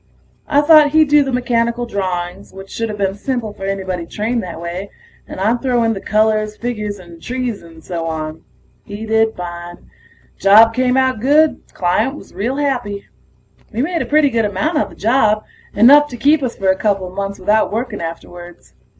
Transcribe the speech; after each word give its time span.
I 0.47 0.61
thought 0.61 0.93
he'd 0.93 1.09
do 1.09 1.21
the 1.23 1.31
mechanical 1.31 1.85
drawings, 1.85 2.51
which 2.51 2.71
shoulda 2.71 2.95
been 2.95 3.13
simple 3.13 3.53
for 3.53 3.65
anybody 3.65 4.07
trained 4.07 4.41
that 4.41 4.59
way, 4.59 4.89
and 5.27 5.39
I'd 5.39 5.61
throw 5.61 5.83
in 5.83 5.93
the 5.93 6.01
colors, 6.01 6.57
figures 6.57 6.97
and 6.97 7.21
trees 7.21 7.61
and 7.61 7.83
so 7.83 8.07
on. 8.07 8.41
He 8.83 9.05
did 9.05 9.35
fine. 9.35 9.91
Job 10.39 10.73
came 10.73 10.97
out 10.97 11.19
good; 11.19 11.61
client 11.75 12.15
was 12.15 12.33
real 12.33 12.55
happy. 12.55 13.05
We 13.71 13.83
made 13.83 14.01
a 14.01 14.07
pretty 14.07 14.31
good 14.31 14.43
amount 14.45 14.79
on 14.79 14.89
the 14.89 14.95
job, 14.95 15.43
enough 15.75 16.07
to 16.07 16.17
keep 16.17 16.41
us 16.41 16.55
for 16.55 16.69
a 16.69 16.75
coupla 16.75 17.13
months 17.13 17.37
without 17.37 17.71
working 17.71 18.01
afterwards. 18.01 18.73